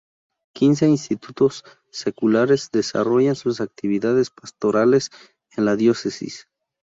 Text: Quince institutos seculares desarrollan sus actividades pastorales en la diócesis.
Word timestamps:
Quince 0.55 0.87
institutos 0.89 1.63
seculares 1.91 2.71
desarrollan 2.71 3.35
sus 3.35 3.61
actividades 3.61 4.31
pastorales 4.31 5.11
en 5.55 5.65
la 5.65 5.75
diócesis. 5.75 6.47